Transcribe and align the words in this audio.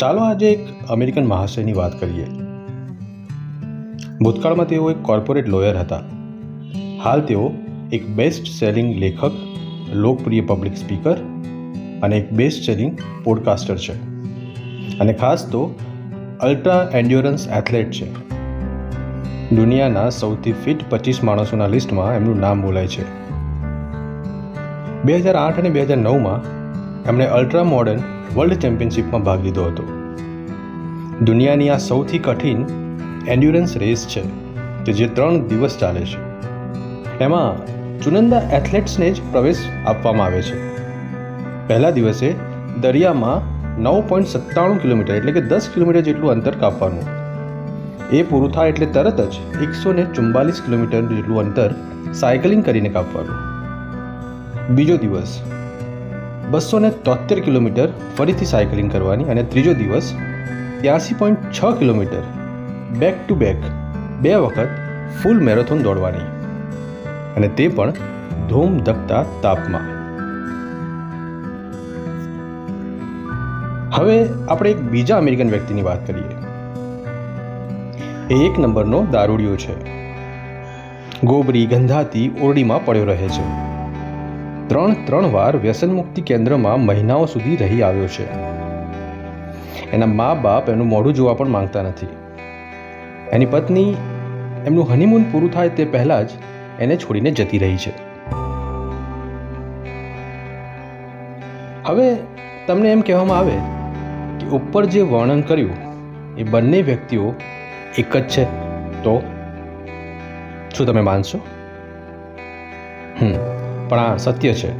ચાલો 0.00 0.20
આજે 0.20 0.50
એક 0.50 0.66
અમેરિકન 0.88 1.26
મહાશયની 1.26 1.72
વાત 1.72 2.00
કરીએ. 2.00 2.26
ભૂતકાળમાં 4.22 4.68
તેઓ 4.68 4.90
એક 4.90 4.96
કોર્પોરેટ 5.02 5.48
લોયર 5.48 5.78
હતા. 5.78 6.00
હાલ 7.04 7.20
તેઓ 7.20 7.52
એક 7.92 8.08
બેસ્ટ 8.08 8.46
સેલિંગ 8.46 8.96
લેખક, 8.96 9.30
લોકપ્રિય 9.92 10.40
પબ્લિક 10.40 10.76
સ્પીકર 10.76 11.16
અને 12.02 12.16
એક 12.16 12.32
બેસ્ટ 12.32 12.62
સેલિંગ 12.62 12.98
પોડકાસ્ટર 13.24 13.76
છે. 13.76 13.92
અને 14.98 15.12
ખાસ 15.12 15.48
તો 15.48 15.74
અલ્ટ્રા 16.40 16.90
એન્ડ્યોરન્સ 16.94 17.48
એથ્લેટ 17.48 17.90
છે. 17.90 18.12
દુનિયાના 19.56 20.10
સૌથી 20.10 20.52
ફિટ 20.52 20.90
પચીસ 20.90 21.24
માણસોના 21.24 21.66
લિસ્ટમાં 21.66 22.14
એમનું 22.14 22.40
નામ 22.40 22.62
બોલાય 22.62 22.86
છે. 22.86 23.04
બે 25.02 25.16
હજાર 25.16 25.36
આઠ 25.36 25.58
અને 25.58 25.68
બે 25.68 25.82
હજાર 25.82 25.98
નવમાં 25.98 26.57
એમણે 27.10 27.26
અલ્ટ્રા 27.26 27.64
મોડર્ન 27.64 28.00
વર્લ્ડ 28.34 28.54
ચેમ્પિયનશિપમાં 28.54 29.22
ભાગ 29.22 29.44
લીધો 29.44 29.62
હતો. 29.64 29.84
દુનિયાની 31.22 31.68
આ 31.68 31.76
સૌથી 31.76 32.18
કઠિન 32.18 32.60
એન્ડ્યુરન્સ 33.28 33.76
રેસ 33.76 34.06
છે 34.06 34.22
કે 34.86 34.92
જે 34.92 35.06
ત્રણ 35.06 35.38
દિવસ 35.40 35.78
ચાલે 35.78 36.00
છે. 36.00 36.20
એમાં 37.20 37.62
ચુનંદા 38.00 38.40
એથ્લેટ્સને 38.40 39.10
જ 39.10 39.20
પ્રવેશ 39.32 39.62
આપવામાં 39.86 40.26
આવે 40.26 40.42
છે. 40.42 40.60
પહેલા 41.68 41.90
દિવસે 41.90 42.34
દરિયામાં 42.80 43.40
નવ 43.82 44.02
પોઈન્ટ 44.08 44.28
સત્તાણું 44.28 44.82
કિલોમીટર 44.82 45.14
એટલે 45.14 45.32
કે 45.32 45.40
દસ 45.40 45.68
કિલોમીટર 45.74 46.00
જેટલું 46.00 46.30
અંતર 46.30 46.50
કાપવાનું. 46.50 47.04
એ 48.12 48.22
પૂરું 48.22 48.50
થાય 48.52 48.68
એટલે 48.68 48.86
તરત 48.86 49.20
જ 49.20 49.62
એકસો 49.62 49.92
ને 49.92 50.04
ચુમ્બાલીસ 50.04 50.60
કિલોમીટર 50.60 51.02
જેટલું 51.02 51.40
અંતર 51.44 51.70
સાયકલિંગ 52.12 52.62
કરીને 52.64 52.88
કાપવાનું. 52.88 53.36
બીજો 54.74 54.96
દિવસ 54.96 55.42
બસો 56.50 56.78
ને 56.78 56.90
તોતેર 56.90 57.40
કિલોમીટર 57.40 57.88
ફરીથી 58.18 58.44
સાયકલિંગ 58.44 58.92
કરવાની 58.92 59.24
અને 59.24 59.42
ત્રીજો 59.42 59.74
દિવસ 59.74 60.14
ત્યાંસી 60.80 61.14
પોઈન્ટ 61.14 61.38
છ 61.52 61.64
કિલોમીટર 61.78 62.22
બેક 62.98 63.14
ટુ 63.28 63.34
બેક 63.34 63.56
બે 64.20 64.34
વખત 64.34 64.68
ફૂલ 65.22 65.42
મેરેથોન 65.42 65.82
દોડવાની. 65.82 66.18
અને 67.36 67.48
તે 67.48 67.68
પણ 67.68 67.92
ધૂમ 68.48 68.78
ધકતા 68.78 69.24
તાપમાં. 69.42 69.80
હવે 73.92 74.28
આપણે 74.48 74.70
એક 74.70 74.80
બીજા 74.80 75.16
અમેરિકન 75.16 75.50
વ્યક્તિની 75.50 75.82
વાત 75.82 76.06
કરીએ. 76.06 76.36
એ 78.34 78.48
એક 78.50 78.58
નંબરનો 78.58 79.06
દારૂડિયો 79.10 79.56
છે. 79.56 79.98
ગોબરી 81.24 81.66
ગંધાતી 81.66 82.30
ઓરડીમાં 82.40 82.84
પડ્યો 82.84 83.04
રહે 83.04 83.28
છે. 83.28 83.67
ત્રણ 84.68 84.94
ત્રણ 85.04 85.26
વાર 85.32 85.56
વ્યસન 85.56 85.92
મુક્તિ 85.92 86.22
કેન્દ્રમાં 86.22 86.80
મહિનાઓ 86.80 87.26
સુધી 87.26 87.56
રહી 87.56 87.82
આવ્યો 87.82 88.08
છે. 88.08 88.32
એના 89.90 90.06
મા 90.06 90.34
બાપ 90.34 90.68
એનું 90.68 90.86
મોઢું 90.86 91.14
જોવા 91.14 91.34
પણ 91.34 91.48
માંગતા 91.48 91.82
નથી. 91.82 92.06
એની 93.32 93.46
પત્ની 93.46 93.96
એમનું 94.66 94.92
હનીમૂન 94.92 95.24
પૂરું 95.32 95.50
થાય 95.50 95.68
તે 95.68 95.84
પહેલાં 95.84 96.28
જ 96.28 96.30
એને 96.80 96.96
છોડીને 96.96 97.30
જતી 97.30 97.58
રહી 97.58 97.76
છે. 97.76 97.92
હવે 101.84 102.16
તમને 102.66 102.92
એમ 102.92 103.00
કહેવામાં 103.00 103.38
આવે 103.38 103.56
કે 104.40 104.46
ઉપર 104.46 104.84
જે 104.84 105.00
વર્ણન 105.00 105.40
કર્યું 105.40 105.76
એ 106.36 106.42
બંને 106.42 106.82
વ્યક્તિઓ 106.82 107.34
એક 107.98 108.16
જ 108.16 108.28
છે. 108.28 108.44
તો 109.02 109.22
શું 110.74 110.86
તમે 110.86 111.00
માનશો? 111.00 111.38
હમ. 113.20 113.57
પણ 113.88 113.98
આ 113.98 114.16
સત્ય 114.16 114.54
છે. 114.54 114.70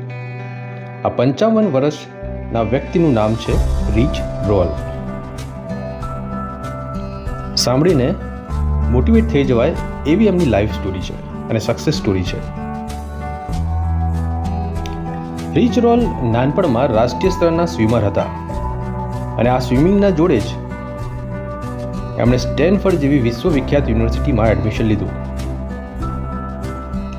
આ 1.03 1.09
પંચાવન 1.09 1.73
વર્ષના 1.73 2.63
વ્યક્તિનું 2.63 3.15
નામ 3.15 3.35
છે 3.35 3.53
રીચ 3.95 4.21
રોલ. 4.49 4.69
સાંભળીને 7.57 8.15
મોટિવેટ 8.91 9.29
થઈ 9.29 9.45
જવાય 9.45 9.75
એવી 10.07 10.27
એમની 10.27 10.45
લાઈફ 10.45 10.71
સ્ટોરી 10.71 11.01
છે 11.01 11.49
અને 11.49 11.59
સક્સેસ 11.59 11.95
સ્ટોરી 11.95 12.23
છે. 12.23 12.41
રીચ 15.55 15.79
રોલ 15.79 16.03
નાનપણમાં 16.33 16.87
રાષ્ટ્રીય 16.87 17.31
સ્તરના 17.31 17.67
સ્વિમર 17.67 18.05
હતા 18.05 18.23
અને 19.39 19.51
આ 19.51 19.59
સ્વિમિંગના 19.59 20.11
જોડે 20.11 20.41
જ 20.41 20.45
એમણે 22.19 22.37
સ્ટેનફર્ડ 22.37 22.95
જેવી 22.95 23.19
વિશ્વવિખ્યાત 23.19 23.89
યુનિવર્સિટીમાં 23.89 24.47
એડમિશન 24.47 24.85
લીધું. 24.85 25.11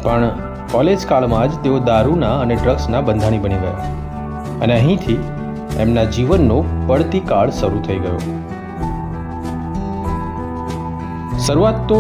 પણ 0.04 0.49
કોલેજ 0.72 1.04
કાળમાં 1.10 1.52
જ 1.52 1.60
તેઓ 1.66 1.78
દારૂના 1.86 2.34
અને 2.42 2.56
ડ્રગ્સના 2.56 3.02
બંધાણી 3.06 3.42
બની 3.46 3.62
ગયા. 3.62 3.86
અને 4.64 4.74
અહીંથી 4.76 5.20
એમના 5.84 6.04
જીવનનો 6.16 6.58
પડતી 6.90 7.22
કાળ 7.32 7.52
શરૂ 7.60 7.82
થઈ 7.88 8.00
ગયો. 8.04 8.20
શરૂઆત 11.46 11.80
તો 11.92 12.00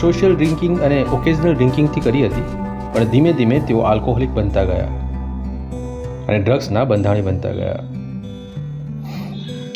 સોશિયલ 0.00 0.32
ડ્રિંકિંગ 0.38 0.76
અને 0.86 0.98
ઓકેઝનલ 1.16 1.52
ડ્રિંકિંગથી 1.52 2.04
કરી 2.06 2.24
હતી, 2.28 2.46
પણ 2.94 3.10
ધીમે 3.12 3.30
ધીમે 3.40 3.56
તેઓ 3.68 3.82
આલ્કોહોલિક 3.90 4.32
બનતા 4.38 4.64
ગયા 4.70 4.90
અને 6.28 6.38
ડ્રગ્સના 6.40 6.84
બંધાણી 6.92 7.26
બનતા 7.28 7.54
ગયા. 7.60 7.82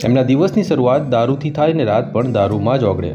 એમના 0.08 0.26
દિવસની 0.32 0.66
શરૂઆત 0.70 1.06
દારૂથી 1.14 1.52
થાય 1.58 1.78
ને 1.82 1.86
રાત 1.90 2.10
પણ 2.16 2.34
દારૂમાં 2.38 2.82
જ 2.82 2.90
ઓગળે. 2.92 3.12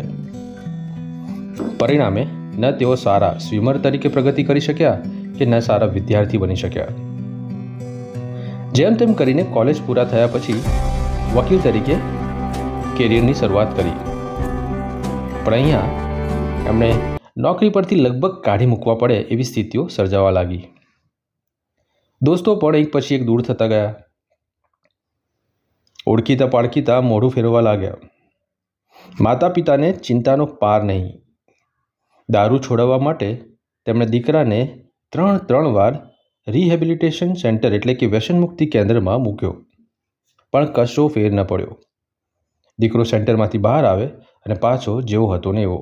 પરિણામે 1.82 2.24
ન 2.58 2.72
તેઓ 2.72 2.96
સારા 2.96 3.38
સ્વિમર 3.38 3.78
તરીકે 3.78 4.10
પ્રગતિ 4.10 4.44
કરી 4.44 4.60
શક્યા 4.60 5.02
કે 5.38 5.46
ન 5.46 5.60
સારા 5.60 5.88
વિદ્યાર્થી 5.88 6.38
બની 6.38 6.56
શક્યા? 6.56 6.88
જેમ 8.72 8.94
તેમ 8.94 9.14
કરીને 9.14 9.44
કોલેજ 9.44 9.86
પૂરા 9.86 10.04
થયા 10.04 10.28
પછી 10.28 10.62
વકીલ 11.36 11.60
તરીકે 11.60 11.96
કેરિયરની 12.98 13.34
શરૂઆત 13.34 13.78
કરી. 13.78 13.92
પણ 15.44 15.54
અહીંયા 15.54 15.80
એમણે 16.68 16.94
નોકરી 17.38 17.70
પરથી 17.70 17.96
લગભગ 17.96 18.42
કાઢી 18.44 18.66
મૂકવા 18.66 18.96
પડે 18.96 19.14
એવી 19.14 19.44
સ્થિતિઓ 19.44 19.88
સર્જાવા 19.88 20.30
લાગી. 20.30 20.68
દોસ્તો 22.22 22.56
પણ 22.56 22.76
એક 22.76 22.92
પછી 22.92 23.16
એક 23.16 23.26
દૂર 23.26 23.42
થતા 23.42 23.68
ગયા. 23.68 23.96
ઓળખીતા 26.08 26.48
પાળખીતા 26.48 27.02
મોઢું 27.02 27.32
ફેરવવા 27.32 27.62
લાગ્યા. 27.62 27.94
માતા 29.22 29.50
પિતાને 29.50 29.92
ચિંતાનો 29.92 30.46
પાર 30.46 30.84
નહીં. 30.84 31.23
દારૂ 32.30 32.58
છોડાવવા 32.58 32.98
માટે 32.98 33.30
તેમણે 33.86 34.06
દીકરાને 34.06 34.60
ત્રણ 35.12 35.38
ત્રણ 35.38 35.66
વાર 35.66 35.94
રિહેબિલિટેશન 36.48 37.34
સેન્ટર 37.34 37.74
એટલે 37.74 37.94
કે 37.94 38.06
વ્યસનમુક્તિ 38.06 38.66
કેન્દ્રમાં 38.66 39.22
મૂક્યો. 39.22 39.54
પણ 40.52 40.66
કશો 40.66 41.08
ફેર 41.08 41.32
ન 41.32 41.44
પડ્યો. 41.44 41.78
દીકરો 42.80 43.04
સેન્ટરમાંથી 43.04 43.58
બહાર 43.58 43.86
આવે 43.86 44.08
અને 44.46 44.56
પાછો 44.56 45.02
જેવો 45.02 45.28
હતો 45.28 45.52
ને 45.52 45.62
એવો. 45.62 45.80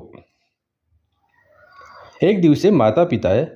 એક 2.22 2.40
દિવસે 2.40 2.70
માતા 2.70 3.04
પિતાએ 3.04 3.46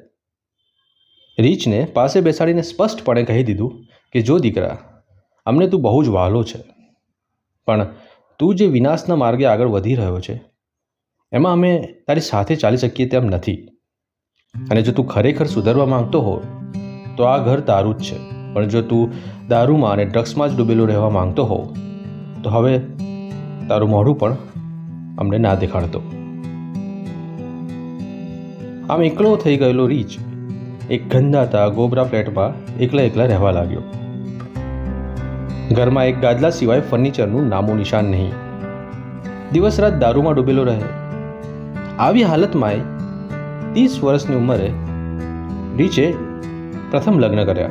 રીચને 1.39 1.85
પાસે 1.85 2.21
બેસાડીને 2.21 2.63
સ્પષ્ટપણે 2.63 3.23
કહી 3.23 3.45
દીધું 3.45 3.85
કે, 4.13 4.21
જો 4.21 4.39
દીકરા, 4.39 4.79
અમને 5.47 5.67
તું 5.67 5.81
બહુ 5.81 6.03
જ 6.05 6.09
વહાલો 6.09 6.43
છે, 6.43 6.59
પણ 7.67 7.87
તું 8.39 8.55
જે 8.55 8.67
વિનાશના 8.67 9.17
માર્ગે 9.17 9.47
આગળ 9.47 9.67
વધી 9.67 9.95
રહ્યો 9.95 10.21
છે 10.21 10.56
એમાં 11.33 11.53
અમે 11.53 11.71
તારી 12.07 12.21
સાથે 12.21 12.57
ચાલી 12.57 12.77
શકીએ 12.77 13.07
તેમ 13.09 13.25
નથી. 13.27 13.57
અને 14.55 14.81
જો 14.83 14.93
તું 14.93 15.07
ખરેખર 15.07 15.47
સુધરવા 15.47 15.87
માંગતો 15.87 16.19
હો 16.21 16.35
તો 17.17 17.25
આ 17.25 17.39
ઘર 17.39 17.61
તારું 17.61 17.95
જ 17.99 18.03
છે. 18.03 18.19
પણ 18.53 18.69
જો 18.69 18.83
તું 18.83 19.15
દારૂમાં 19.49 19.93
અને 19.93 20.05
ડ્રગ્સમાં 20.05 20.49
જ 20.49 20.57
ડૂબેલો 20.57 20.85
રહેવા 20.87 21.11
માંગતો 21.11 21.45
હો, 21.45 21.59
તો 22.43 22.49
હવે 22.51 22.75
તારું 23.69 23.91
મોઢું 23.91 24.19
પણ 24.19 24.37
અમને 25.19 25.39
ના 25.39 25.55
દેખાડતો. 25.55 26.01
આમ 28.91 29.03
એકલો 29.03 29.33
થઈ 29.37 29.57
ગયેલો 29.57 29.87
રીચ 29.87 30.13
એક 30.91 31.09
ગંદાતા 31.13 31.67
ગોબરા 31.69 32.05
ફ્લેટમાં 32.05 32.53
એકલા 32.79 33.03
એકલા 33.03 33.27
રહેવા 33.27 33.51
લાગ્યો. 33.51 33.83
ઘરમાં 35.75 36.13
એક 36.13 36.21
ગાદલા 36.21 36.51
સિવાય 36.51 36.87
ફર્નિચરનું 36.91 37.51
નામો 37.55 37.75
નિશાન 37.75 38.05
નહીં. 38.05 38.33
દિવસ 39.53 39.81
રાત 39.81 39.99
દારૂમાં 39.99 40.35
ડૂબેલો 40.35 40.65
રહે 40.71 40.79
આવી 41.99 42.23
હાલતમાં 42.23 42.71
ત્રીસ 43.73 44.01
વર્ષની 44.03 44.37
ઉંમરે 44.37 44.73
રીચે 45.77 46.15
પ્રથમ 46.91 47.19
લગ્ન 47.19 47.45
કર્યા. 47.45 47.69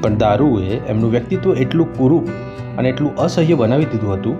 પણ 0.00 0.16
દારૂએ 0.16 0.66
એમનું 0.66 1.10
વ્યક્તિત્વ 1.10 1.52
એટલું 1.52 1.98
કુરૂપ 1.98 2.28
અને 2.78 2.88
એટલું 2.88 3.16
અસહ્ય 3.16 3.54
બનાવી 3.54 3.84
દીધું 3.84 4.14
હતું 4.14 4.36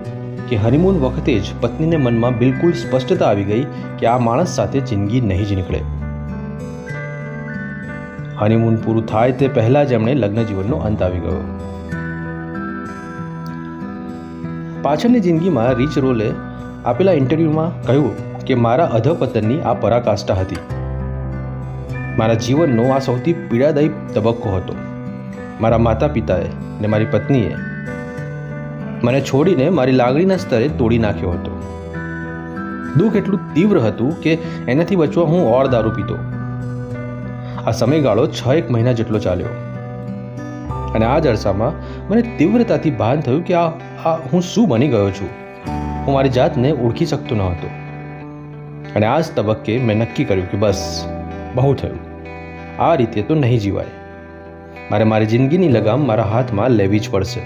કે 0.47 0.55
હનીમૂન 0.55 0.95
વખતે 0.95 1.39
જ 1.39 1.43
પત્નીને 1.61 1.97
મનમાં 1.97 2.37
બિલકુલ 2.37 2.71
સ્પષ્ટતા 2.71 3.25
આવી 3.25 3.43
ગઈ 3.43 3.65
કે 3.99 4.05
આ 4.05 4.17
માણસ 4.17 4.47
સાથે 4.47 4.79
જિંદગી 4.79 5.21
નહીં 5.21 5.45
જ 5.45 5.53
નીકળે. 5.53 5.79
હનીમૂન 8.39 8.75
પૂરું 8.75 9.05
થાય 9.05 9.31
તે 9.31 9.47
પહેલા 9.47 9.83
જ 9.83 9.91
એમણે 9.91 10.13
લગ્ન 10.15 10.43
જીવનનો 10.43 10.77
અંત 10.77 11.01
આવી 11.01 11.19
ગયો. 11.19 11.59
પાછળની 14.81 15.19
જિંદગીમાં 15.19 15.73
રીચ 15.73 15.97
રોલે 15.97 16.31
આપેલા 16.85 17.11
ઇન્ટરવ્યૂમાં 17.11 17.83
કહ્યું 17.83 18.39
કે 18.39 18.55
મારા 18.55 18.85
અધપતનની 18.85 19.61
આ 19.61 19.73
પરાકાષ્ઠા 19.73 20.33
હતી. 20.33 20.55
મારા 22.17 22.33
જીવનનો 22.33 22.89
આ 22.89 22.99
સૌથી 22.99 23.33
પીડાદાયી 23.33 23.87
તબક્કો 23.87 24.49
હતો. 24.49 24.75
મારા 25.61 25.77
માતા 25.77 26.07
પિતાએ 26.07 26.45
ને 26.81 26.87
મારી 26.87 27.05
પત્નીએ 27.05 27.55
મને 29.03 29.21
છોડીને 29.21 29.69
મારી 29.69 29.91
લાગણીના 29.91 30.37
સ્તરે 30.37 30.67
તોડી 30.67 30.97
નાખ્યો 30.97 31.31
હતો. 31.31 31.61
દુઃખ 32.97 33.15
એટલું 33.15 33.53
તીવ્ર 33.53 33.79
હતું 33.79 34.21
કે 34.21 34.37
એનાથી 34.67 34.95
બચવા 34.95 35.23
હું 35.23 35.53
ઓર 35.53 35.67
દારૂ 35.67 35.89
પીતો. 35.89 36.15
આ 37.67 37.71
સમયગાળો 37.71 38.27
છ 38.27 38.47
એક 38.47 38.71
મહિના 38.71 38.91
જેટલો 38.91 39.19
ચાલ્યો. 39.19 39.47
અને 40.95 41.05
આ 41.05 41.19
જ 41.19 41.27
અરસામાં 41.27 41.71
મને 42.09 42.21
તીવ્રતાથી 42.21 42.91
ભાન 42.91 43.19
થયું 43.19 43.43
કે 43.43 43.53
આ 43.53 43.67
હું 44.05 44.41
શું 44.41 44.67
બની 44.67 44.87
ગયો 44.87 45.11
છું? 45.11 45.48
હું 46.09 46.15
મારી 46.15 46.29
જાતને 46.29 46.71
ઓળખી 46.71 47.05
શકતો 47.05 47.35
ન 47.35 47.41
હતો. 47.41 47.67
અને 48.95 49.05
આ 49.05 49.19
જ 49.19 49.23
તબક્કે 49.35 49.77
મેં 49.77 49.97
નક્કી 49.97 50.23
કર્યું 50.23 50.51
કે 50.51 50.57
બસ, 50.57 51.05
બહુ 51.55 51.73
થયું. 51.73 51.99
આ 52.81 52.95
રીતે 52.95 53.21
તો 53.21 53.35
નહીં 53.35 53.59
જીવાય. 53.59 53.85
મારે 54.91 55.03
મારી 55.03 55.25
જિંદગીની 55.25 55.69
લગામ 55.69 56.07
મારા 56.07 56.23
હાથમાં 56.23 56.69
લેવી 56.69 56.99
જ 56.99 57.09
પડશે. 57.09 57.39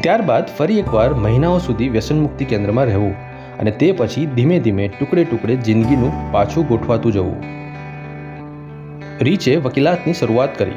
ત્યારબાદ 0.00 0.46
ફરી 0.56 0.78
એકવાર 0.78 1.14
મહિનાઓ 1.14 1.58
સુધી 1.58 1.88
વ્યસનમુક્તિ 1.88 2.44
કેન્દ્રમાં 2.44 2.84
રહેવું 2.84 3.14
અને 3.58 3.70
તે 3.70 3.92
પછી 3.92 4.26
ધીમે 4.26 4.58
ધીમે 4.58 4.88
ટુકડે 4.88 5.24
ટુકડે 5.24 5.56
જિંદગીનું 5.56 6.32
પાછું 6.32 6.66
ગોઠવાતું 6.66 7.12
જવું. 7.12 7.36
રીચે 9.20 9.56
વકીલાતની 9.56 10.12
શરૂઆત 10.12 10.58
કરી. 10.58 10.76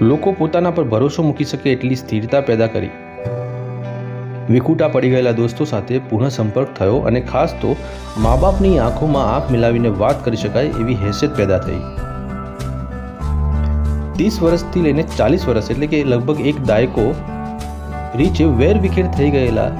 લોકો 0.00 0.32
પોતાના 0.32 0.70
પર 0.70 0.84
ભરોસો 0.84 1.22
મૂકી 1.22 1.44
શકે 1.44 1.72
એટલી 1.72 1.94
સ્થિરતા 1.94 2.40
પેદા 2.40 2.66
કરી. 2.66 2.90
વિખૂટા 4.50 4.88
પડી 4.94 5.10
ગયેલા 5.10 5.32
દોસ્તો 5.38 5.64
સાથે 5.70 5.92
પુનઃ 6.10 6.24
સંપર્ક 6.28 6.70
થયો 6.78 6.96
અને 7.08 7.20
ખાસ 7.32 7.52
તો 7.64 7.74
મા 8.24 8.36
બાપની 8.44 8.72
આંખોમાં 8.84 9.26
આંખ 9.34 9.52
મિલાવીને 9.54 9.90
વાત 10.02 10.24
કરી 10.24 10.40
શકાય 10.44 10.72
એવી 10.84 10.96
હેસિયત 11.02 11.36
પેદા 11.40 11.60
થઈ. 11.66 11.80
ત્રીસ 14.14 14.36
વર્ષથી 14.44 14.82
લઈને 14.86 15.04
ચાલીસ 15.18 15.46
વર્ષ 15.50 15.70
એટલે 15.74 15.88
કે 15.92 16.00
લગભગ 16.12 16.38
એક 16.52 16.58
દાયકો 16.70 17.06
રીચે 18.20 18.44
વેર 18.62 18.74
વિખેર 18.86 19.06
થઈ 19.18 19.30
ગયેલા 19.36 19.70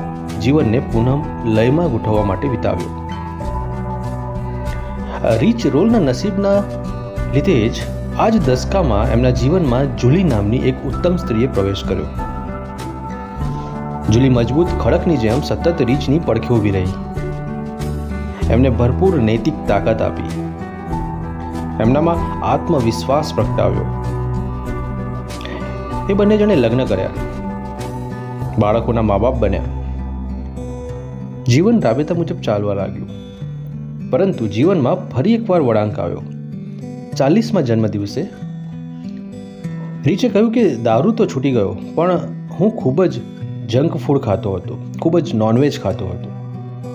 જીવનને 0.46 0.80
પુનઃ 0.92 1.10
લયમાં 1.58 1.88
ગોઠવવા 1.94 2.26
માટે 2.32 2.46
વિતાવ્યો. 2.54 2.92
રીચ 5.42 5.66
રોલના 5.76 6.04
નસીબના 6.08 6.58
લીધે 7.34 7.56
જ 7.76 7.88
આ 8.24 8.28
જ 8.34 8.44
દસકામાં 8.46 9.16
એમના 9.16 9.34
જીવનમાં 9.42 9.96
જુલી 10.04 10.26
નામની 10.34 10.62
એક 10.72 10.86
ઉત્તમ 10.92 11.14
સ્ત્રીએ 11.24 11.48
પ્રવેશ 11.58 11.84
કર્યો. 11.90 12.21
જુલી 14.12 14.28
મજબૂત 14.28 14.66
ખડકની 14.80 15.16
જેમ 15.16 15.42
સતત 15.42 15.82
રીચની 15.82 16.18
પડખે 16.18 16.54
ઊભી 16.54 16.70
રહી. 16.70 16.90
એમને 18.50 18.70
ભરપૂર 18.70 19.20
નૈતિક 19.20 19.54
તાકાત 19.68 20.02
આપી. 20.02 20.30
એમનામાં 21.80 22.44
આત્મવિશ્વાસ 22.44 23.34
પ્રગટાવ્યો. 23.34 23.86
એ 26.10 26.12
બંને 26.12 26.36
જણે 26.36 26.56
લગ્ન 26.56 26.84
કર્યા. 26.84 27.08
બાળકોના 28.58 29.02
મા 29.02 29.18
બાપ 29.18 29.36
બન્યા. 29.38 29.62
જીવન 31.48 31.80
રાબેતા 31.80 32.14
મુજબ 32.14 32.40
ચાલવા 32.40 32.74
લાગ્યું. 32.74 33.10
પરંતુ 34.10 34.46
જીવનમાં 34.46 35.08
ફરી 35.08 35.34
એકવાર 35.34 35.60
વળાંક 35.60 35.98
આવ્યો. 35.98 36.22
ચાલીસમાં 37.16 37.64
જન્મ 37.64 37.86
દિવસે 37.86 38.22
રીચે 40.04 40.28
કહ્યું 40.28 40.52
કે 40.52 40.76
દારૂ 40.76 41.12
તો 41.12 41.26
છૂટી 41.26 41.52
ગયો, 41.52 41.76
પણ 41.94 42.10
હું 42.60 42.70
ખૂબ 42.70 43.04
જ 43.04 43.20
જંક 43.66 43.96
ફૂડ 43.96 44.18
ખાતો 44.18 44.52
હતો. 44.52 44.78
ખૂબ 45.02 45.18
જ 45.18 45.34
નોનવેજ 45.34 45.80
ખાતો 45.80 46.06
હતો. 46.06 46.30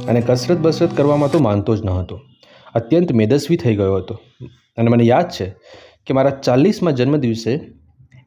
અને 0.07 0.21
કસરત 0.21 0.57
બસરત 0.57 0.97
કરવામાં 0.97 1.31
તો 1.31 1.39
માનતો 1.39 1.75
જ 1.75 1.85
ન 1.85 1.89
હતો. 1.89 2.21
અત્યંત 2.75 3.11
મેદસ્વી 3.11 3.57
થઈ 3.57 3.75
ગયો 3.75 3.95
હતો. 3.95 4.19
અને 4.77 4.89
મને 4.89 5.03
યાદ 5.03 5.29
છે 5.29 5.55
કે 6.05 6.13
મારા 6.13 6.29
ચાલીસમાં 6.29 6.93
જન્મદિવસે 6.93 7.59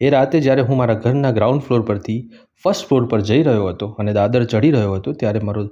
એ 0.01 0.11
રાતે 0.11 0.41
જ્યારે 0.41 0.63
હું 0.63 0.77
મારા 0.77 0.95
ઘરના 0.95 1.31
ગ્રાઉન્ડ 1.31 1.63
ફ્લોર 1.63 1.83
પરથી 1.83 2.31
ફર્સ્ટ 2.63 2.89
ફ્લોર 2.89 3.07
પર 3.07 3.21
જઈ 3.21 3.43
રહ્યો 3.43 3.67
હતો 3.67 3.89
અને 3.89 4.13
દાદર 4.13 4.45
ચડી 4.45 4.71
રહ્યો 4.71 4.93
હતો 4.93 5.13
ત્યારે 5.13 5.41
મારો 5.41 5.67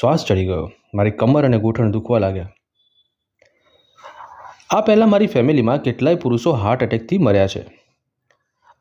શ્વાસ 0.00 0.24
ચડી 0.24 0.44
ગયો. 0.44 0.70
મારી 0.94 1.10
કમર 1.10 1.44
અને 1.44 1.58
ગૂંઠણ 1.58 1.90
દુખવા 1.90 2.18
લાગ્યા. 2.18 2.48
આ 4.70 4.80
પહેલાં 4.80 5.10
મારી 5.10 5.26
ફેમિલીમાં 5.26 5.82
કેટલાય 5.82 6.14
પુરુષો 6.14 6.52
હાર્ટ 6.52 6.82
એટેકથી 6.82 7.18
મર્યા 7.18 7.46
છે. 7.46 7.82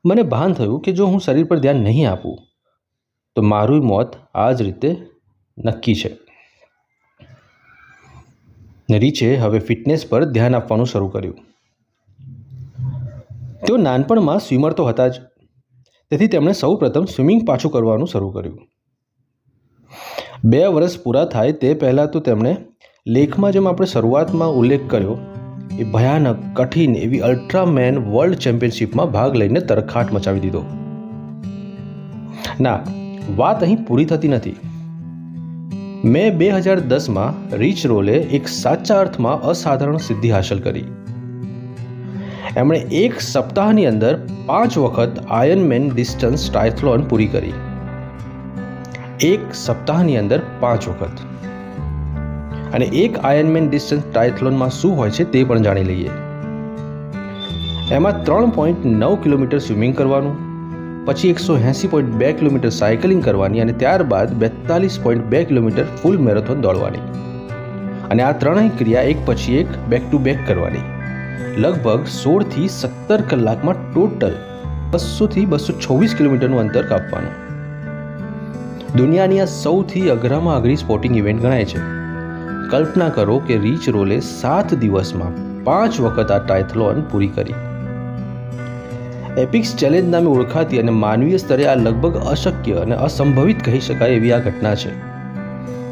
મને 0.06 0.24
ભાન 0.24 0.54
થયું 0.54 0.82
કે 0.82 0.92
જો 0.92 1.06
હું 1.06 1.20
શરીર 1.20 1.46
પર 1.46 1.60
ધ્યાન 1.60 1.76
નહીં 1.76 2.12
આપું 2.12 2.49
તો 3.40 3.44
મારું 3.44 3.86
મોત 3.86 4.16
આ 4.36 4.52
જ 4.52 4.62
રીતે 4.62 4.96
નક્કી 5.66 5.96
છે. 5.96 6.18
રીચે 8.98 9.36
હવે 9.36 9.60
ફિટનેસ 9.60 10.08
પર 10.10 10.26
ધ્યાન 10.26 10.56
આપવાનું 10.56 10.88
શરૂ 10.88 11.08
કર્યું. 11.08 11.38
તેઓ 13.68 13.78
નાનપણમાં 13.78 14.40
સ્વિમર 14.40 14.74
તો 14.74 14.86
હતા 14.86 15.08
જ. 15.08 15.22
તેથી 16.10 16.28
તેમણે 16.28 16.54
સૌ 16.54 16.76
પ્રથમ 16.76 17.06
સ્વિમિંગ 17.06 17.48
પાછું 17.48 17.72
કરવાનું 17.72 18.08
શરૂ 18.08 18.32
કર્યું. 18.32 18.60
બે 20.44 20.66
વર્ષ 20.66 21.00
પૂરા 21.00 21.26
થાય 21.26 21.52
તે 21.52 21.74
પહેલાં 21.74 22.12
તો 22.12 22.20
તેમણે 22.20 22.58
લેખમાં 23.08 23.52
જેમ 23.52 23.68
આપણે 23.68 23.88
શરૂઆતમાં 23.88 24.50
ઉલ્લેખ 24.50 24.80
કર્યો, 24.88 25.18
એ 25.80 25.84
ભયાનક, 25.84 26.62
કઠિન 26.62 26.96
એવી 26.96 27.20
અલ્ટ્રામેન 27.20 27.98
વર્લ્ડ 27.98 28.36
ચેમ્પિયનશિપમાં 28.36 29.12
ભાગ 29.12 29.36
લઈને 29.36 29.60
તરખાટ 29.60 30.14
મચાવી 30.14 30.40
દીધો. 30.40 30.64
ના 32.60 32.84
વાત 33.36 33.64
અહીં 33.64 33.86
પૂરી 33.86 34.06
થતી 34.06 34.28
નથી. 34.28 34.56
મેં 36.06 36.38
બે 36.38 36.50
હજાર 36.50 36.80
દસમાં 36.80 37.56
રીચ 37.56 37.86
રોલે 37.86 38.14
એક 38.14 38.48
સાચા 38.48 39.00
અર્થમાં 39.00 39.42
અસાધારણ 39.42 39.98
સિદ્ધિ 39.98 40.30
હાંસલ 40.30 40.60
કરી. 40.60 40.84
એમણે 42.58 42.78
એક 42.78 43.22
સપ્તાહની 43.22 43.86
અંદર 43.86 44.20
પાંચ 44.46 44.78
વખત 44.78 45.20
આયર્નમેન 45.30 45.90
ડિસ્ટન્સ 45.90 46.50
ટ્રાયથ્લોન 46.50 47.02
પૂરી 47.02 47.28
કરી. 47.28 47.54
એક 49.22 49.40
સપ્તાહની 49.54 50.18
અંદર 50.18 50.42
પાંચ 50.60 50.88
વખત. 50.88 51.18
અને 52.74 52.86
એક 52.86 53.18
આયર્નમેન 53.24 53.70
ડિસ્ટન્સ 53.70 54.04
ટ્રાયથ્લોનમાં 54.12 54.70
શું 54.70 54.98
હોય 54.98 55.10
છે 55.10 55.24
તે 55.24 55.44
પણ 55.44 55.62
જાણી 55.62 55.84
લઈએ. 55.84 56.10
એમાં 57.92 58.24
ત્રણ 58.24 58.50
પોઈન્ટ 58.50 58.86
નવ 58.86 59.16
કિલોમીટર 59.16 59.58
સ્વિમિંગ 59.58 59.96
કરવાનું 59.96 60.49
પછી 61.10 61.30
એકસો 61.30 61.54
એંસી 61.58 61.88
પોઈન્ટ 61.88 62.10
બે 62.16 62.34
કિલોમીટર 62.34 62.70
સાયકલિંગ 62.70 63.22
કરવાની 63.24 63.60
અને 63.60 63.72
ત્યારબાદ 63.72 64.34
બેતાલીસ 64.34 65.00
પોઈન્ટ 65.04 65.24
બે 65.26 65.44
કિલોમીટર 65.44 65.84
ફૂલ 66.02 66.18
મેરેથોન 66.18 66.62
દોડવાની. 66.62 67.00
અને 68.10 68.24
આ 68.24 68.32
ત્રણેય 68.32 68.70
ક્રિયા 68.70 69.02
એક 69.02 69.18
પછી 69.26 69.56
એક 69.56 69.72
બેક 69.90 70.12
ટુ 70.12 70.18
બેક 70.18 70.44
કરવાની. 70.48 70.84
લગભગ 71.58 72.04
સોળથી 72.06 72.68
સત્તર 72.68 73.22
કલાકમાં 73.22 73.80
ટોટલ 73.94 74.36
બસોથી 74.92 75.46
બસો 75.46 75.74
છવ્વીસ 75.74 76.14
કિલોમીટરનું 76.18 76.60
અંતર 76.60 76.86
કાપવાનું. 76.86 77.32
દુનિયાની 78.96 79.40
આ 79.40 79.46
સૌથી 79.46 80.10
અઘરામાં 80.10 80.56
અઘરી 80.56 80.76
સ્પોર્ટિંગ 80.76 81.18
ઇવેન્ટ 81.18 81.42
ગણાય 81.42 81.66
છે. 81.66 81.82
કલ્પના 82.70 83.10
કરો 83.10 83.40
કે 83.40 83.58
રીચ 83.58 83.90
રોલે 83.90 84.20
સાત 84.20 84.74
દિવસમાં 84.74 85.42
પાંચ 85.64 86.00
વખત 86.02 86.32
આ 86.32 86.38
ટાયથલોન 86.38 87.02
પૂરી 87.02 87.28
કરી. 87.28 87.54
એપિક્સ 89.38 89.72
ચેલેન્જ 89.80 90.08
નામે 90.12 90.30
ઓળખાતી 90.30 90.80
અને 90.82 90.94
માનવીય 91.02 91.40
સ્તરે 91.44 91.66
આ 91.72 91.76
લગભગ 91.76 92.16
અશક્ય 92.32 92.78
અને 92.84 92.96
અસંભવિત 93.08 93.60
કહી 93.66 93.82
શકાય 93.88 94.16
એવી 94.20 94.34
આ 94.38 94.40
ઘટના 94.46 94.76
છે. 94.84 94.92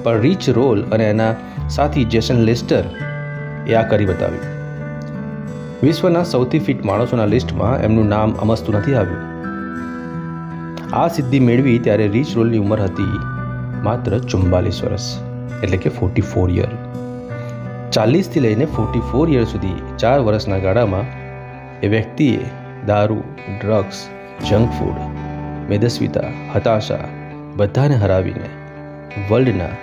પણ 0.04 0.22
રીચ 0.26 0.50
રોલ 0.58 0.82
અને 0.98 1.06
એના 1.10 1.34
સાથી 1.76 2.06
જેસન 2.16 2.42
લેસ્ટર 2.50 2.86
એ 3.68 3.76
આ 3.76 3.86
કરી 3.92 4.10
બતાવ્યું. 4.12 4.50
વિશ્વના 5.84 6.26
સૌથી 6.34 6.64
ફિટ 6.68 6.84
માણસોના 6.92 7.30
લિસ્ટમાં 7.36 7.86
એમનું 7.88 8.12
નામ 8.16 8.36
અમસ્તું 8.46 8.82
નથી 8.82 9.00
આવ્યું. 9.02 9.24
આ 10.94 11.08
સિદ્ધિ 11.16 11.40
મેળવી 11.48 11.80
ત્યારે 11.88 12.12
રીચ 12.18 12.36
રોલની 12.38 12.62
ઉંમર 12.66 12.84
હતી 12.90 13.24
માત્ર 13.88 14.20
ચુમ્બાલીસ 14.32 14.80
વર્ષ, 14.84 15.08
એટલે 15.64 15.78
કે 15.84 15.90
ફોર્ટી 15.98 16.30
ફોર 16.34 16.50
યર 16.60 16.72
ચાલીસથી 17.96 18.42
લઈને 18.46 18.66
ફોર્ટી 18.78 19.10
ફોર 19.12 19.28
યર 19.36 19.46
સુધી 19.52 19.78
ચાર 20.04 20.20
વર્ષના 20.28 20.64
ગાળામાં 20.66 21.06
એ 21.86 21.88
વ્યક્તિએ 21.96 22.40
દારૂ 22.88 23.22
ડ્રગ્સ 23.62 24.00
જંક 24.50 24.70
ફૂડ 24.78 25.00
મેદસ્વીતા, 25.70 26.30
હતાશા 26.56 27.06
બધાને 27.56 27.96
હરાવીને 27.96 28.50
વર્લ્ડના 29.30 29.74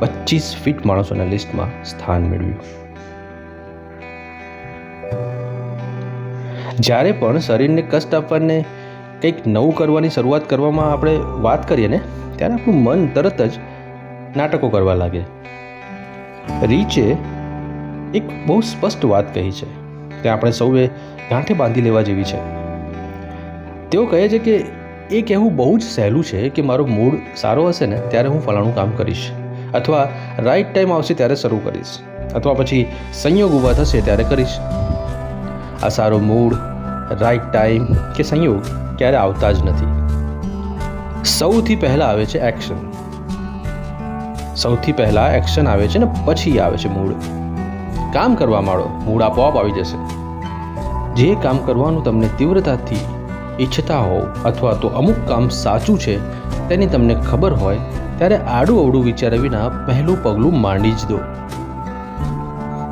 પચીસ 0.00 0.46
ફિટ 0.64 0.84
માણસોના 0.86 1.24
લિસ્ટમાં 1.24 1.72
સ્થાન 1.84 2.28
મેળવ્યું. 2.30 2.60
જ્યારે 6.80 7.12
પણ 7.12 7.38
શરીરને 7.38 7.82
કષ્ટ 7.82 8.14
આપવાને 8.14 8.56
કંઈક 9.22 9.46
નવું 9.46 9.74
કરવાની 9.74 10.12
શરૂઆત 10.16 10.48
કરવામાં 10.50 10.92
આપણે 10.92 11.14
વાત 11.46 11.68
કરીએ 11.68 11.88
ને, 11.88 12.00
ત્યારે 12.36 12.54
આપણું 12.54 12.80
મન 12.82 13.06
તરત 13.14 13.42
જ 13.42 13.54
નાટકો 14.36 14.68
કરવા 14.68 14.94
લાગે. 14.94 15.22
રીચે 16.64 17.06
એક 18.14 18.26
બહુ 18.46 18.60
સ્પષ્ટ 18.60 19.04
વાત 19.04 19.34
કહી 19.34 19.50
છે 19.50 19.68
કે 20.22 20.28
આપણે 20.28 20.50
સૌએ 20.50 20.84
ગાંઠે 21.30 21.54
બાંધી 21.54 21.80
લેવા 21.80 22.02
જેવી 22.02 22.24
છે. 22.24 22.38
તેઓ 23.90 24.06
કહે 24.06 24.28
છે 24.28 24.38
કે, 24.38 24.56
એ 25.10 25.22
કહેવું 25.22 25.56
બહુ 25.56 25.78
જ 25.78 25.82
સહેલું 25.82 26.24
છે 26.24 26.48
કે 26.48 26.62
મારો 26.62 26.86
મૂડ 26.86 27.14
સારો 27.36 27.68
હશે 27.68 27.86
ને, 27.86 27.96
ત્યારે 27.96 28.28
હું 28.28 28.44
ફલાણું 28.44 28.74
કામ 28.74 28.90
કરીશ. 28.90 29.30
અથવા 29.74 30.08
રાઈટ 30.38 30.74
ટાઈમ 30.74 30.92
આવશે 30.92 31.14
ત્યારે 31.14 31.34
શરૂ 31.34 31.60
કરીશ. 31.64 31.98
અથવા 32.34 32.54
પછી 32.54 32.86
સંયોગ 33.12 33.52
ઊભા 33.52 33.72
થશે 33.72 34.00
ત્યારે 34.00 34.24
કરીશ. 34.24 34.58
આ 35.82 35.88
સારો 35.88 36.18
મૂડ 36.18 36.54
રાઈટ 37.20 37.52
ટાઈમ 37.52 37.84
કે 38.16 38.22
સંયોગ 38.22 38.62
ક્યારે 38.98 39.16
આવતા 39.16 39.52
જ 39.52 39.66
નથી. 39.66 39.86
સૌથી 41.24 41.76
પહેલાં 41.76 42.08
આવે 42.08 42.26
છે 42.26 42.38
એક્શન 42.38 42.74
સૌથી 44.56 44.92
પહેલાં 44.92 45.34
એક્શન 45.34 45.68
આવે 45.68 45.88
છે 45.88 45.98
ને, 45.98 46.06
પછી 46.24 46.58
આવે 46.58 46.76
છે 46.76 46.88
મૂડ 46.88 47.12
કામ 48.12 48.34
કરવા 48.34 48.60
માંડો 48.60 48.88
મૂડ 49.04 49.22
આપોઆપ 49.22 49.56
આવી 49.56 49.70
જશે. 49.70 50.17
જે 51.18 51.28
કામ 51.42 51.58
કરવાનું 51.66 52.02
તમને 52.04 52.28
તીવ્રતાથી 52.38 52.98
ઈચ્છતા 53.60 54.00
હોવ 54.00 54.48
અથવા 54.48 54.74
તો 54.82 54.88
અમુક 54.88 55.16
કામ 55.28 55.48
સાચું 55.48 55.96
છે 55.98 56.14
તેની 56.68 56.86
તમને 56.86 57.14
ખબર 57.14 57.52
હોય, 57.52 57.78
ત્યારે 58.18 58.36
આડું 58.36 58.78
અવડું 58.80 59.04
વિચાર્યા 59.04 59.40
વિના 59.40 59.68
પહેલું 59.86 60.22
પગલું 60.22 60.60
માંડી 60.60 60.90
જ 60.90 61.08
દો. 61.08 61.18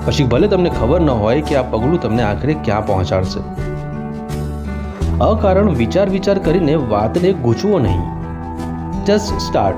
પછી 0.06 0.24
ભલે 0.24 0.48
તમને 0.48 0.70
ખબર 0.70 1.00
ન 1.00 1.10
હોય 1.10 1.40
કે 1.40 1.56
આ 1.56 1.62
પગલું 1.62 2.00
તમને 2.00 2.22
આખરે 2.22 2.56
ક્યાં 2.64 2.86
પહોંચાડશે. 2.86 3.40
અકારણ 5.20 5.70
વિચાર 5.82 6.06
વિચાર 6.08 6.38
કરીને 6.38 6.74
વાતને 6.74 7.32
ગૂંચવો 7.44 7.78
નહીં. 7.78 8.02
જસ્ટ 9.04 9.38
સ્ટાર્ટ 9.38 9.76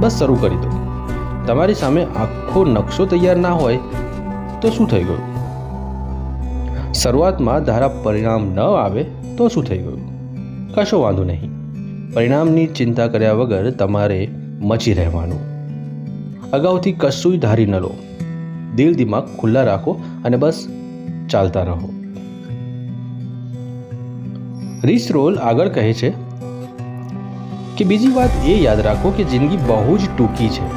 બસ 0.00 0.18
શરૂ 0.18 0.34
કરી 0.34 0.56
દો. 0.56 0.70
તમારી 1.46 1.74
સામે 1.74 2.02
આખો 2.04 2.64
નકશો 2.64 3.06
તૈયાર 3.06 3.36
ના 3.36 3.52
હોય 3.52 3.76
તો 4.60 4.70
શું 4.70 4.88
થઈ 4.88 5.02
ગયું? 5.02 5.27
શરૂઆતમાં 6.98 7.64
ધારા 7.64 7.88
પરિણામ 7.88 8.54
ન 8.54 8.60
આવે 8.60 9.04
તો 9.36 9.48
શું 9.48 9.64
થઈ 9.64 9.78
ગયું? 9.78 10.00
કશો 10.74 11.00
વાંધો 11.00 11.24
નહીં. 11.24 11.50
પરિણામની 12.12 12.66
ચિંતા 12.66 13.06
કર્યા 13.06 13.32
વગર 13.32 13.70
તમારે 13.70 14.28
મચી 14.60 14.92
રહેવાનું. 14.92 15.38
અગાઉથી 16.50 16.92
કશુંય 16.92 17.36
ધારી 17.36 17.66
ન 17.66 17.74
લો. 17.74 17.90
દિલ 18.74 18.94
દિમાગ 18.94 19.28
ખુલ્લા 19.40 19.62
રાખો 19.62 20.00
અને 20.24 20.36
બસ 20.36 20.68
ચાલતા 21.30 21.62
રહો. 21.62 21.90
રીસ 24.84 25.08
રોલ 25.10 25.36
આગળ 25.36 25.68
કહે 25.68 25.92
છે 25.92 26.10
કે 27.76 27.84
બીજી 27.84 28.08
વાત 28.08 28.30
એ 28.46 28.62
યાદ 28.62 28.80
રાખો 28.80 29.10
કે 29.10 29.24
જિંદગી 29.24 29.56
બહુ 29.56 29.96
જ 29.96 30.00
ટૂંકી 30.18 30.48
છે. 30.48 30.68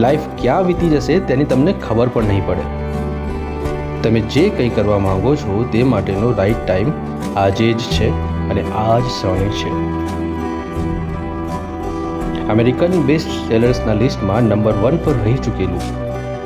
લાઈફ 0.00 0.20
ક્યાં 0.42 0.66
વીતી 0.66 0.88
જશે 0.88 1.20
તેની 1.20 1.44
તમને 1.44 1.74
ખબર 1.88 2.08
પણ 2.08 2.24
નહીં 2.24 2.46
પડે. 2.46 2.85
તમે 4.02 4.20
જે 4.20 4.48
કંઈ 4.48 4.68
કરવા 4.68 4.98
માંગો 4.98 5.34
છો 5.34 5.64
તે 5.72 5.82
માટેનો 5.82 6.30
રાઈટ 6.30 6.66
ટાઈમ 6.66 6.90
આજે 7.36 7.72
જ 7.72 7.78
છે 7.78 8.08
અને 8.50 8.62
આ 8.62 8.98
જ 8.98 9.02
સમય 9.02 9.48
છે. 9.60 9.70
અમેરિકન 12.48 13.02
બેસ્ટ 13.02 13.28
સેલર્સના 13.28 13.94
લિસ્ટમાં 13.94 14.42
નંબર 14.42 14.72
વન 14.72 14.96
પર 14.96 15.12
રહી 15.12 15.34
ચૂકેલું 15.34 15.80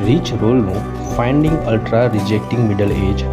rich 0.06 0.32
રોલનું 0.42 0.80
finding 1.16 1.58
ultra 1.66 2.06
rejecting 2.06 2.68
middle 2.68 2.90
age 2.90 3.24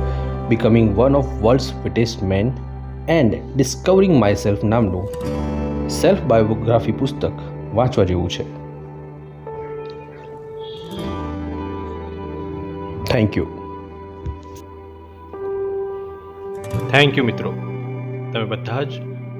becoming 0.49 0.97
one 0.97 1.15
of 1.15 1.29
world's 1.41 1.73
fittest 1.83 2.23
man 2.23 2.51
and 3.07 3.35
discovering 3.55 4.19
myself 4.33 4.63
નામનું 4.63 5.05
સેલ્ફ 5.89 6.21
બાયોગ્રાફી 6.21 6.91
પુસ્તક 6.91 7.31
વાંચવા 7.73 8.03
જેવું 8.03 8.29
છે. 8.29 8.43
થેન્ક 13.05 13.37
યુ 13.37 13.47
થેન્ક 16.97 17.17
યુ 17.17 17.23
મિત્રો. 17.23 17.51
તમે 18.33 18.43
બધા 18.43 18.83
જ 18.83 18.91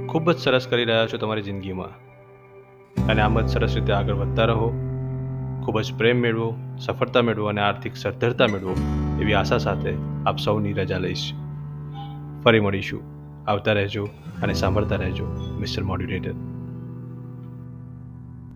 ખૂબ 0.07 0.31
જ 0.31 0.37
સરસ 0.37 0.67
કરી 0.67 0.83
રહ્યા 0.83 1.07
છો 1.07 1.17
તમારી 1.17 1.41
જિંદગીમાં. 1.41 1.87
અને 3.07 3.21
આમ 3.21 3.41
જ 3.41 3.49
સરસ 3.49 3.75
રીતે 3.75 3.93
આગળ 3.93 4.13
વધતા 4.13 4.45
રહો. 4.45 4.69
ખૂબ 5.65 5.81
જ 5.81 5.93
પ્રેમ 5.97 6.17
મેળવો, 6.17 6.55
સફળતા 6.79 7.21
મેળવો 7.21 7.45
અને 7.45 7.61
આર્થિક 7.61 7.95
સદ્ધરતા 7.95 8.47
મેળવો 8.47 8.75
એવી 9.21 9.33
આશા 9.33 9.57
સાથે 9.57 9.93
આપ 10.25 10.37
સૌની 10.37 10.73
રજા 10.73 10.97
લઈશ. 10.97 11.31
ફરી 12.43 12.59
મળીશું. 12.59 13.01
આવતા 13.47 13.73
રહેજો 13.73 14.09
અને 14.43 14.53
સાંભળતા 14.53 14.95
રહેજો, 14.95 15.57
મિસ્ટર 15.59 15.83
મોડ્યુલેટર. 15.83 16.31